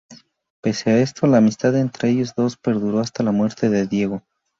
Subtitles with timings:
[0.63, 4.23] Pese a esto, la amistad entre ellos dos perduró hasta la muerte de Diego.